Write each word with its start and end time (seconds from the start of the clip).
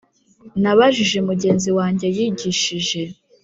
Nabajije 0.61 1.17
mugenzi 1.27 1.69
wanjye 1.77 2.05
yigishije 2.15 3.01